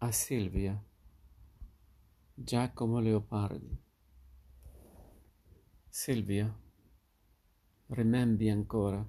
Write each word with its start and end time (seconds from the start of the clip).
A 0.00 0.12
Silvia 0.12 0.80
Giacomo 2.32 3.00
Leopardi 3.00 3.76
Silvia, 5.88 6.56
rimembi 7.88 8.48
ancora 8.48 9.04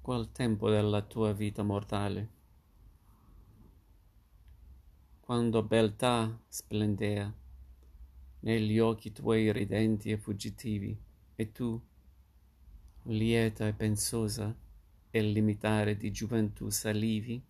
quel 0.00 0.32
tempo 0.32 0.68
della 0.70 1.02
tua 1.02 1.32
vita 1.32 1.62
mortale, 1.62 2.30
quando 5.20 5.62
beltà 5.62 6.36
splendea 6.48 7.32
negli 8.40 8.80
occhi 8.80 9.12
tuoi 9.12 9.52
ridenti 9.52 10.10
e 10.10 10.18
fuggitivi, 10.18 11.00
e 11.36 11.52
tu, 11.52 11.80
lieta 13.04 13.68
e 13.68 13.72
pensosa, 13.72 14.52
e 15.12 15.22
limitare 15.22 15.96
di 15.96 16.10
gioventù 16.10 16.70
salivi? 16.70 17.46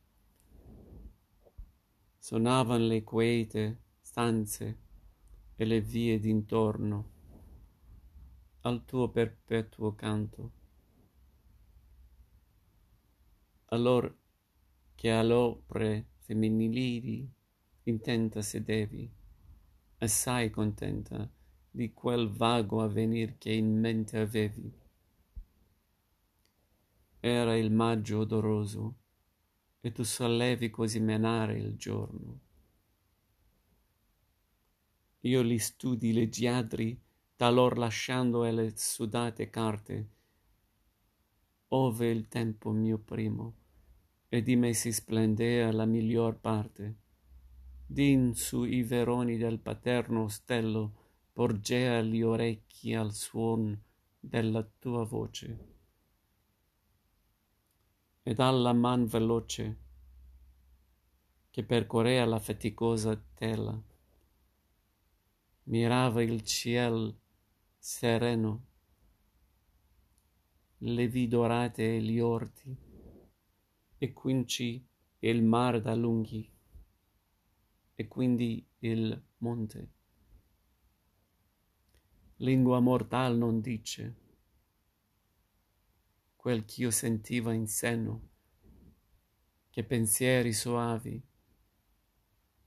Sonavan 2.23 2.87
le 2.87 3.03
quete 3.03 3.81
stanze 4.03 4.79
e 5.57 5.65
le 5.65 5.81
vie 5.81 6.21
d'intorno 6.21 7.11
al 8.61 8.85
tuo 8.85 9.09
perpetuo 9.09 9.95
canto. 9.95 10.53
Allor 13.69 14.15
che 14.95 15.11
all'opre 15.11 16.09
femminili 16.19 17.27
intenta 17.85 18.43
sedevi, 18.43 19.11
assai 19.97 20.51
contenta 20.51 21.27
di 21.71 21.95
quel 21.95 22.29
vago 22.29 22.83
avvenir 22.83 23.39
che 23.39 23.51
in 23.51 23.81
mente 23.81 24.19
avevi. 24.19 24.71
Era 27.19 27.57
il 27.57 27.73
maggio 27.73 28.19
odoroso 28.19 29.00
e 29.81 29.93
tu 29.93 30.03
sollevi 30.03 30.71
così 30.71 31.01
menare 31.01 31.59
il 31.59 31.77
giorno. 31.77 32.41
Io 35.21 35.43
li 35.43 35.59
studi 35.59 36.13
leggiadri, 36.13 36.99
talor 37.37 37.79
lasciando 37.79 38.43
le 38.43 38.73
sudate 38.77 39.49
carte, 39.49 40.09
ove 41.69 42.11
il 42.11 42.29
tempo 42.29 42.71
mio 42.71 42.99
primo, 42.99 43.55
e 44.29 44.43
di 44.43 44.57
me 44.57 44.73
si 44.75 44.93
splendea 44.93 45.73
la 45.73 45.87
miglior 45.87 46.39
parte. 46.39 46.97
Din 47.87 48.35
su 48.35 48.65
i 48.65 48.83
veroni 48.83 49.37
del 49.37 49.59
paterno 49.59 50.25
ostello, 50.25 50.95
porgea 51.33 52.03
gli 52.03 52.23
orecchi 52.23 52.95
al 52.95 53.13
suon 53.13 53.79
della 54.19 54.63
tua 54.79 55.05
voce 55.05 55.79
e 58.31 58.35
dalla 58.35 58.73
man 58.73 59.07
veloce 59.07 59.79
che 61.51 61.65
percorrea 61.65 62.25
la 62.27 62.39
faticosa 62.39 63.21
tela. 63.35 63.77
Mirava 65.65 66.23
il 66.23 66.41
ciel 66.43 67.13
sereno, 67.77 68.67
le 70.79 71.09
vi 71.09 71.27
dorate 71.27 71.97
e 71.97 72.01
gli 72.01 72.21
orti, 72.21 72.77
e 73.99 74.13
quinci 74.13 74.87
il 75.19 75.43
mar 75.43 75.81
da 75.81 75.97
lunghi, 75.97 76.49
e 77.97 78.07
quindi 78.07 78.65
il 78.79 79.21
monte. 79.39 79.93
Lingua 82.37 82.79
mortal 82.79 83.37
non 83.37 83.61
dice, 83.61 84.15
quel 86.41 86.65
ch'io 86.65 86.91
sentiva 86.91 87.53
in 87.53 87.67
seno, 87.67 88.29
che 89.69 89.85
pensieri 89.85 90.55
soavi, 90.55 91.23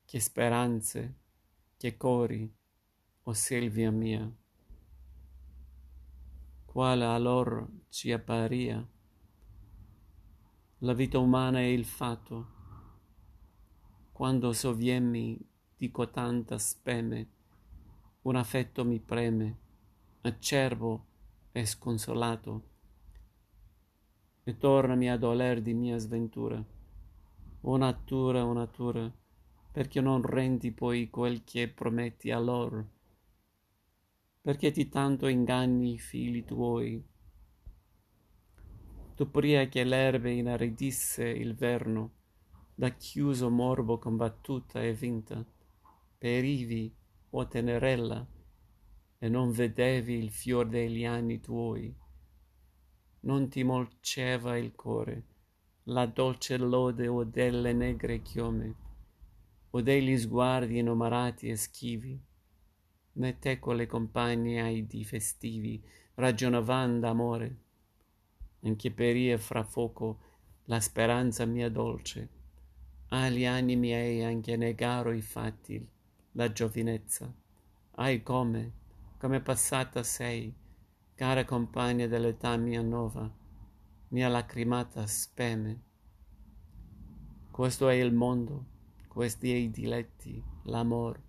che 0.06 0.20
speranze, 0.20 1.16
che 1.76 1.98
cori, 1.98 2.44
o 2.44 3.32
oh 3.32 3.34
Silvia 3.34 3.90
mia, 3.90 4.32
quale 6.66 7.04
allor 7.04 7.68
ci 7.90 8.12
apparia 8.12 8.88
la 10.78 10.94
vita 10.94 11.18
umana 11.18 11.60
e 11.60 11.74
il 11.74 11.86
fatto, 11.86 12.52
quando 14.12 14.54
soviemmi 14.54 15.50
di 15.76 15.90
cotanta 15.90 16.60
speme, 16.60 17.32
un 18.22 18.36
affetto 18.36 18.86
mi 18.86 19.00
preme, 19.00 19.58
acerbo 20.22 21.06
e 21.52 21.66
sconsolato, 21.66 22.73
e 24.46 24.58
tornami 24.58 25.10
a 25.10 25.18
doler 25.18 25.62
di 25.62 25.74
mia 25.74 25.98
sventura. 25.98 26.64
O 27.62 27.78
natura, 27.78 28.46
o 28.46 28.52
natura, 28.52 29.10
perché 29.72 30.02
non 30.02 30.22
rendi 30.22 30.72
poi 30.72 31.10
quel 31.10 31.44
che 31.46 31.70
prometti 31.70 32.30
a 32.30 32.40
loro? 32.40 32.90
Perché 34.42 34.72
ti 34.72 34.90
tanto 34.90 35.28
inganni 35.28 35.94
i 35.94 35.98
figli 35.98 36.44
tuoi? 36.44 37.02
Tu 39.16 39.32
pria 39.32 39.70
che 39.70 39.86
l'erbe 39.86 40.32
inaridisse 40.32 41.26
il 41.26 41.56
verno, 41.56 42.12
da 42.76 42.90
chiuso 42.90 43.50
morbo 43.50 43.98
combattuta 43.98 44.84
e 44.84 44.94
vinta, 44.94 45.46
perivi, 46.18 46.94
o 47.30 47.48
tenerella, 47.48 48.28
e 49.20 49.30
non 49.30 49.52
vedevi 49.52 50.16
il 50.16 50.32
fior 50.32 50.68
degli 50.68 51.06
anni 51.06 51.40
tuoi 51.40 52.02
non 53.26 53.50
ti 53.50 53.64
molceva 53.64 54.58
il 54.58 54.74
core 54.74 55.24
la 55.88 56.06
dolce 56.06 56.58
lode 56.58 57.08
o 57.08 57.24
delle 57.24 57.74
negre 57.74 58.22
chiome 58.22 58.76
o 59.72 59.82
degli 59.82 60.18
sguardi 60.18 60.78
innumerati 60.78 61.50
e 61.50 61.56
schivi 61.56 62.22
né 63.14 63.40
te 63.40 63.60
con 63.60 63.76
le 63.76 63.86
compagne 63.86 64.62
ai 64.62 64.88
di 64.88 65.04
festivi 65.04 65.82
ragionavan 66.16 67.00
d'amore. 67.00 67.58
Anche 68.62 68.92
peria 68.92 69.38
fra 69.38 69.64
foco 69.64 70.20
la 70.66 70.80
speranza 70.80 71.46
mia 71.46 71.70
dolce 71.70 72.30
agli 73.10 73.46
anni 73.46 73.76
miei 73.76 74.24
anche 74.24 74.56
negaro 74.56 75.12
i 75.12 75.22
fatti 75.22 75.86
la 76.32 76.52
giovinezza. 76.52 77.32
Ahi 77.96 78.24
come 78.24 78.82
come 79.18 79.40
passata 79.42 80.02
sei 80.04 80.54
cara 81.16 81.46
compagna 81.46 82.08
dell'età 82.08 82.58
mia 82.58 82.82
nova, 82.82 83.32
mia 84.10 84.28
lacrimata 84.30 85.06
speme. 85.06 85.82
Questo 87.52 87.88
è 87.88 87.94
il 87.94 88.14
mondo, 88.14 88.66
questi 89.08 89.50
i 89.50 89.70
diletti, 89.70 90.44
l'amor, 90.64 91.22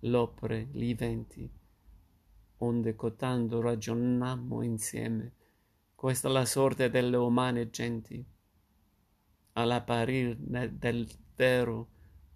l'opere, 0.00 0.68
gli 0.72 0.90
eventi, 0.90 1.50
onde 2.58 2.94
cotando 2.94 3.62
ragionammo 3.62 4.62
insieme. 4.62 5.32
Questa 5.94 6.28
la 6.28 6.44
sorte 6.44 6.90
delle 6.90 7.16
umane 7.16 7.70
genti. 7.70 8.22
All'apparir 9.54 10.36
del 10.36 11.08
vero 11.34 11.88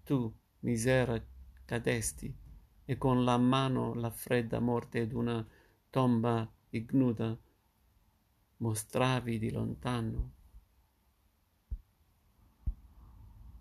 tu, 0.03 0.31
misera, 0.61 1.23
cadesti, 1.65 2.35
e 2.83 2.97
con 2.97 3.23
la 3.23 3.37
mano 3.37 3.93
la 3.93 4.09
fredda 4.09 4.59
morte 4.59 5.07
d'una 5.07 5.45
tomba 5.89 6.51
ignuda 6.77 7.37
mostravi 8.57 9.37
di 9.39 9.51
lontano 9.51 10.34